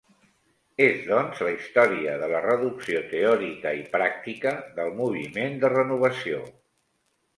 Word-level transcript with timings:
És, 0.85 0.95
doncs, 1.09 1.41
la 1.47 1.51
història 1.57 2.15
de 2.23 2.29
la 2.31 2.41
reducció 2.47 3.01
teòrica 3.11 3.75
i 3.83 3.87
pràctica 3.99 4.55
del 4.81 4.91
moviment 5.03 5.61
de 5.65 5.73
renovació. 5.79 6.41